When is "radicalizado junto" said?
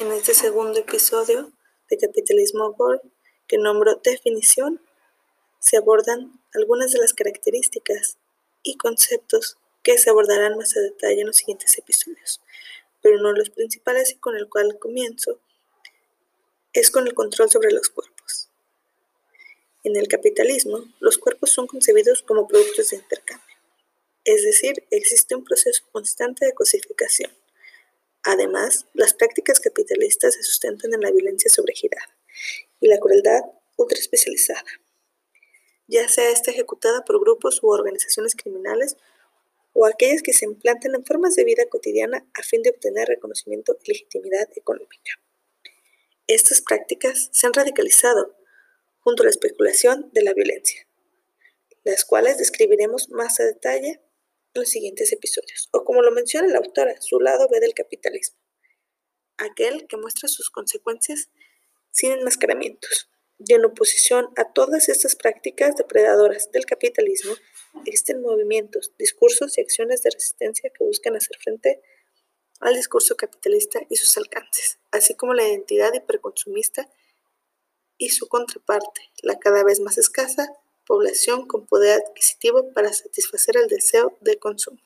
47.54-49.22